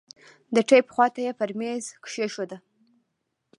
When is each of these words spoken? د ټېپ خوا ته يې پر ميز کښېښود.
د 0.55 0.57
ټېپ 0.69 0.85
خوا 0.93 1.07
ته 1.13 1.19
يې 1.25 1.31
پر 1.39 1.49
ميز 1.59 1.85
کښېښود. 2.03 2.51